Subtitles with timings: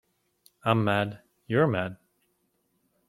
[0.65, 1.19] I’m mad.
[1.45, 1.97] You’re mad.